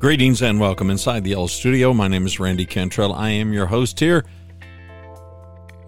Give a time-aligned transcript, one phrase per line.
[0.00, 1.92] Greetings and welcome inside the Yellow Studio.
[1.92, 3.12] My name is Randy Cantrell.
[3.12, 4.24] I am your host here.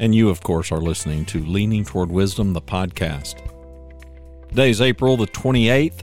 [0.01, 3.37] And you, of course, are listening to Leaning Toward Wisdom, the podcast.
[4.51, 6.03] Today is April the 28th,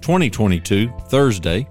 [0.00, 1.66] 2022, Thursday.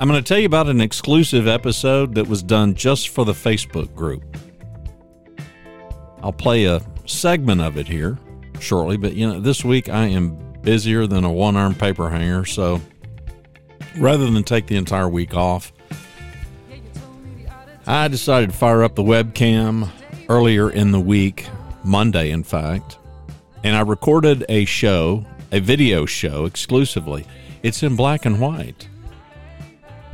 [0.00, 3.34] I'm going to tell you about an exclusive episode that was done just for the
[3.34, 4.24] Facebook group.
[6.22, 8.18] I'll play a segment of it here
[8.58, 12.46] shortly, but you know, this week I am busier than a one armed paper hanger,
[12.46, 12.80] so
[13.98, 15.72] rather than take the entire week off,
[17.86, 19.90] I decided to fire up the webcam
[20.28, 21.48] earlier in the week,
[21.84, 22.98] Monday, in fact,
[23.64, 27.26] and I recorded a show, a video show exclusively.
[27.62, 28.88] It's in black and white.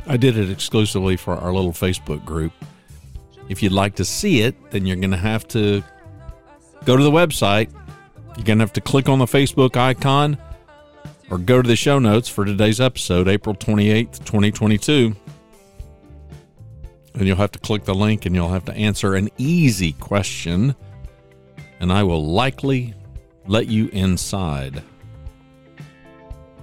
[0.07, 2.53] I did it exclusively for our little Facebook group.
[3.47, 5.83] If you'd like to see it, then you're going to have to
[6.85, 7.71] go to the website.
[8.35, 10.37] You're going to have to click on the Facebook icon
[11.29, 15.15] or go to the show notes for today's episode, April 28th, 2022.
[17.15, 20.75] And you'll have to click the link and you'll have to answer an easy question.
[21.79, 22.93] And I will likely
[23.47, 24.83] let you inside.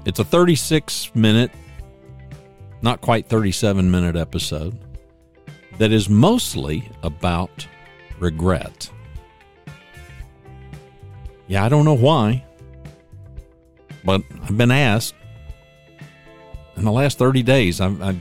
[0.05, 1.51] It's a 36 minute,
[2.81, 4.79] not quite 37 minute episode
[5.79, 7.67] that is mostly about
[8.19, 8.91] regret.
[11.49, 12.45] Yeah, I don't know why,
[14.07, 15.15] but I've been asked
[16.77, 17.81] in the last 30 days.
[17.81, 18.21] I've, I've,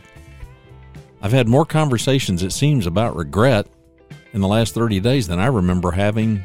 [1.22, 3.68] I've had more conversations, it seems, about regret
[4.34, 6.44] in the last 30 days than I remember having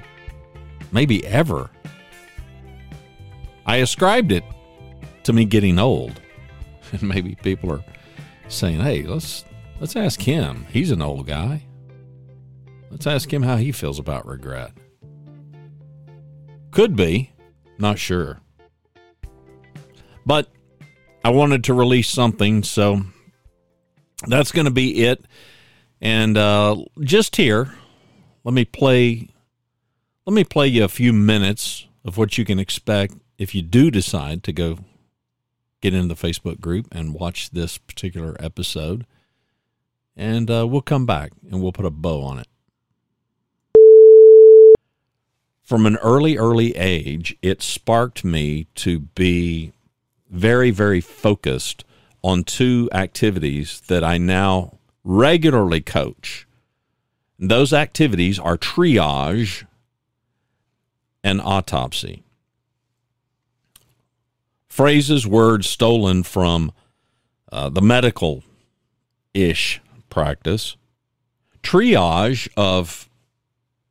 [0.92, 1.70] maybe ever.
[3.66, 4.44] I ascribed it
[5.24, 6.20] to me getting old.
[6.92, 7.84] And maybe people are
[8.48, 9.44] saying, "Hey, let's
[9.78, 10.66] let's ask him.
[10.72, 11.62] He's an old guy.
[12.90, 14.72] Let's ask him how he feels about regret."
[16.72, 17.33] Could be,
[17.78, 18.40] not sure.
[20.25, 20.48] But
[21.25, 23.03] I wanted to release something, so
[24.27, 25.25] that's going to be it.
[26.01, 27.75] And uh, just here,
[28.45, 29.29] let me play.
[30.27, 33.91] Let me play you a few minutes of what you can expect if you do
[33.91, 34.79] decide to go
[35.81, 39.07] get into the Facebook group and watch this particular episode.
[40.17, 42.47] And uh, we'll come back and we'll put a bow on it.
[45.63, 49.73] From an early, early age, it sparked me to be
[50.30, 51.85] very, very focused
[52.23, 56.46] on two activities that I now regularly coach.
[57.39, 59.64] Those activities are triage
[61.24, 62.23] and autopsy.
[64.69, 66.73] Phrases, words stolen from
[67.51, 68.45] uh, the medical
[69.35, 69.80] ish
[70.11, 70.77] practice.
[71.63, 73.08] Triage of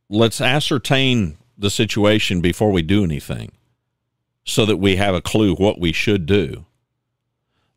[0.10, 3.52] let's ascertain the situation before we do anything
[4.50, 6.66] so that we have a clue what we should do.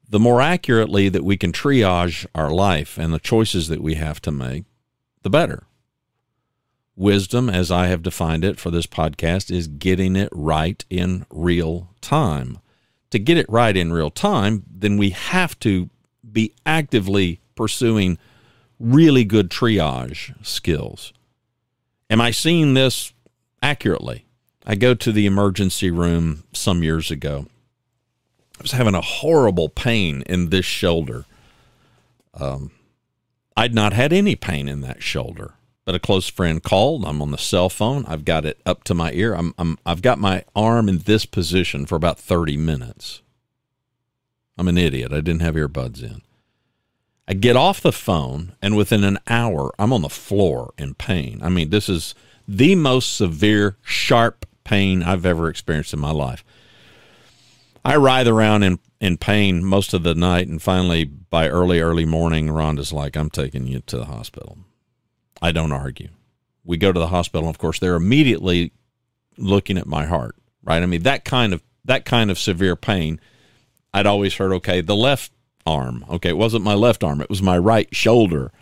[0.09, 4.21] The more accurately that we can triage our life and the choices that we have
[4.23, 4.65] to make,
[5.23, 5.65] the better.
[6.97, 11.91] Wisdom, as I have defined it for this podcast, is getting it right in real
[12.01, 12.59] time.
[13.11, 15.91] To get it right in real time, then we have to
[16.31, 18.19] be actively pursuing
[18.79, 21.13] really good triage skills.
[22.11, 23.13] Am I seeing this
[23.63, 24.27] accurately?
[24.67, 27.47] I go to the emergency room some years ago.
[28.59, 31.25] I was having a horrible pain in this shoulder.
[32.35, 32.71] Um,
[33.57, 37.05] I'd not had any pain in that shoulder, but a close friend called.
[37.05, 38.05] I'm on the cell phone.
[38.07, 39.35] I've got it up to my ear.
[39.35, 43.21] I'm, I'm I've got my arm in this position for about 30 minutes.
[44.57, 45.13] I'm an idiot.
[45.13, 46.23] I didn't have earbuds in.
[47.27, 51.41] I get off the phone, and within an hour, I'm on the floor in pain.
[51.43, 52.15] I mean, this is
[52.47, 54.42] the most severe, sharp
[54.73, 56.43] pain I've ever experienced in my life.
[57.85, 62.07] I writhe around in, in pain most of the night, and finally, by early, early
[62.07, 64.57] morning, Rhonda's like, I'm taking you to the hospital.
[65.43, 66.09] I don't argue.
[66.65, 68.73] We go to the hospital, and of course, they're immediately
[69.37, 70.83] looking at my heart, right?
[70.83, 73.21] I mean, that kind of that kind of severe pain,
[73.93, 75.33] I'd always heard, okay, the left
[75.67, 78.53] arm, okay, it wasn't my left arm, it was my right shoulder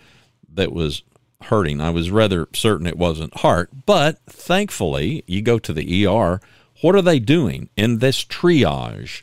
[0.55, 1.05] that was
[1.43, 1.81] hurting.
[1.81, 6.41] I was rather certain it wasn't heart, but thankfully, you go to the ER.
[6.81, 9.23] What are they doing in this triage?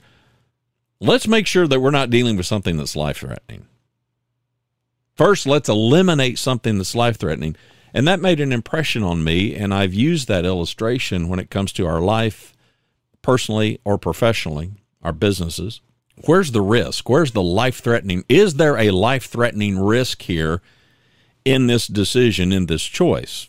[0.99, 3.67] Let's make sure that we're not dealing with something that's life threatening.
[5.15, 7.55] First, let's eliminate something that's life threatening.
[7.93, 11.71] And that made an impression on me, and I've used that illustration when it comes
[11.73, 12.53] to our life,
[13.21, 14.71] personally or professionally,
[15.01, 15.81] our businesses.
[16.25, 17.09] Where's the risk?
[17.09, 18.23] Where's the life threatening?
[18.27, 20.61] Is there a life threatening risk here
[21.47, 23.47] in this decision, in this choice.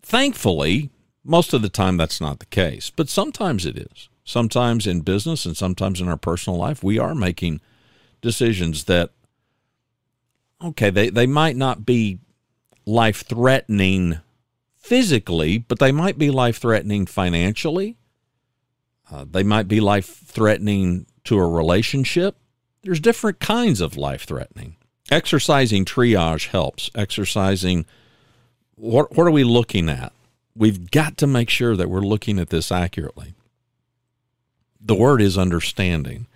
[0.00, 0.90] Thankfully,
[1.24, 4.08] most of the time that's not the case, but sometimes it is.
[4.24, 7.60] Sometimes in business and sometimes in our personal life, we are making
[8.20, 9.10] decisions that
[10.62, 12.20] okay, they, they might not be
[12.86, 14.20] life threatening
[14.76, 17.96] physically, but they might be life threatening financially.
[19.10, 22.36] Uh, they might be life threatening to a relationship.
[22.82, 24.76] There's different kinds of life threatening.
[25.10, 26.90] Exercising triage helps.
[26.94, 27.86] Exercising,
[28.76, 30.12] what, what are we looking at?
[30.54, 33.34] We've got to make sure that we're looking at this accurately.
[34.80, 36.26] The word is understanding.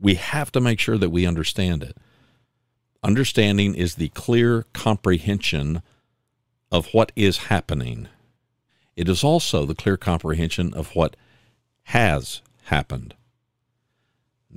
[0.00, 1.96] We have to make sure that we understand it.
[3.02, 5.82] Understanding is the clear comprehension
[6.72, 8.08] of what is happening.
[8.96, 11.16] It is also the clear comprehension of what
[11.84, 13.14] has happened.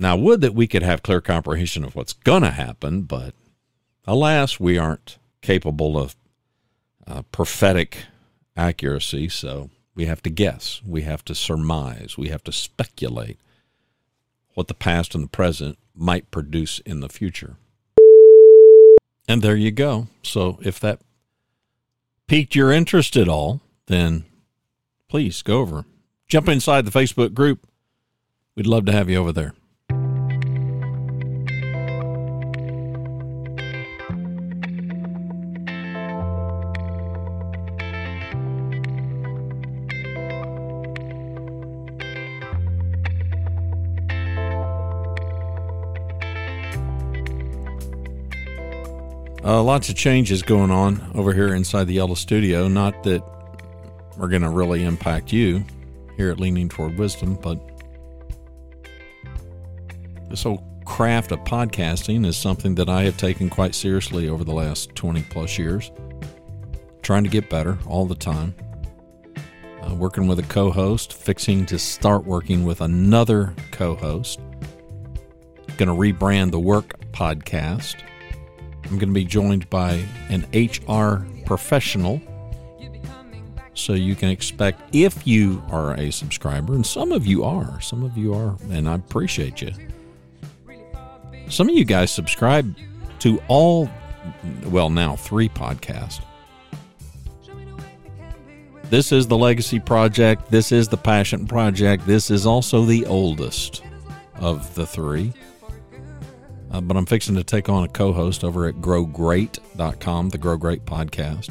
[0.00, 3.34] Now, would that we could have clear comprehension of what's going to happen, but
[4.06, 6.16] alas, we aren't capable of
[7.06, 8.06] uh, prophetic
[8.56, 13.38] accuracy, so we have to guess, we have to surmise, we have to speculate
[14.54, 17.56] what the past and the present might produce in the future.
[19.28, 20.08] And there you go.
[20.22, 21.00] So if that
[22.26, 24.24] piqued your interest at all, then
[25.08, 25.84] please go over.
[26.26, 27.66] Jump inside the Facebook group.
[28.56, 29.52] We'd love to have you over there.
[49.42, 52.68] Uh, lots of changes going on over here inside the Yellow Studio.
[52.68, 53.22] Not that
[54.18, 55.64] we're going to really impact you
[56.18, 57.58] here at Leaning Toward Wisdom, but
[60.28, 64.52] this whole craft of podcasting is something that I have taken quite seriously over the
[64.52, 65.90] last 20 plus years.
[67.00, 68.54] Trying to get better all the time.
[69.82, 74.38] Uh, working with a co host, fixing to start working with another co host.
[75.78, 77.96] Going to rebrand the Work podcast
[78.90, 82.20] I'm going to be joined by an HR professional.
[83.74, 88.02] So you can expect, if you are a subscriber, and some of you are, some
[88.02, 89.72] of you are, and I appreciate you.
[91.48, 92.76] Some of you guys subscribe
[93.20, 93.88] to all,
[94.64, 96.20] well, now three podcasts.
[98.84, 100.50] This is the Legacy Project.
[100.50, 102.04] This is the Passion Project.
[102.06, 103.84] This is also the oldest
[104.34, 105.32] of the three.
[106.70, 110.56] Uh, but I'm fixing to take on a co host over at growgreat.com, the Grow
[110.56, 111.50] Great podcast.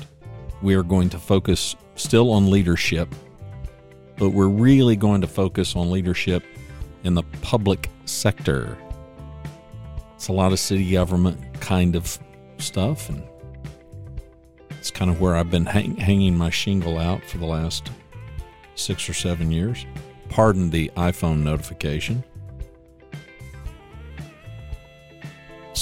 [0.61, 3.13] We are going to focus still on leadership,
[4.17, 6.43] but we're really going to focus on leadership
[7.03, 8.77] in the public sector.
[10.15, 12.17] It's a lot of city government kind of
[12.57, 13.23] stuff, and
[14.71, 17.89] it's kind of where I've been hang- hanging my shingle out for the last
[18.75, 19.85] six or seven years.
[20.29, 22.23] Pardon the iPhone notification.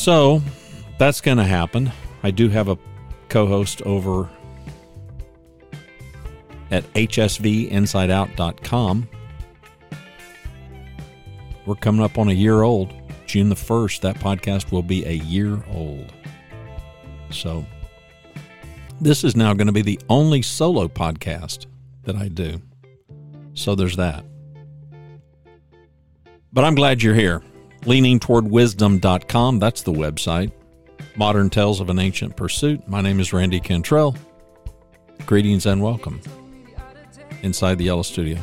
[0.08, 0.42] So
[0.98, 1.92] that's going to happen.
[2.24, 2.78] I do have a
[3.28, 4.30] co host over
[6.72, 9.10] at hsvinsideout.com.
[11.66, 12.94] We're coming up on a year old.
[13.26, 16.14] June the 1st, that podcast will be a year old.
[17.30, 17.66] So,
[19.02, 21.66] this is now going to be the only solo podcast
[22.04, 22.62] that I do.
[23.56, 24.24] So, there's that.
[26.54, 27.44] But I'm glad you're here
[27.88, 29.60] leaningtowardwisdom.com.
[29.60, 30.52] That's the website.
[31.16, 32.88] Modern Tales of an Ancient Pursuit.
[32.88, 34.16] My name is Randy Cantrell.
[35.26, 36.22] Greetings and welcome
[37.42, 38.38] inside the Yellow Studio.